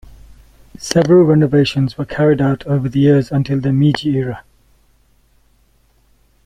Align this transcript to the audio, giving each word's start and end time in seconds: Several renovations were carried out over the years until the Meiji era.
Several 0.79 1.21
renovations 1.25 1.95
were 1.95 2.05
carried 2.07 2.41
out 2.41 2.65
over 2.65 2.89
the 2.89 2.99
years 2.99 3.31
until 3.31 3.59
the 3.61 3.71
Meiji 3.71 4.15
era. 4.17 4.43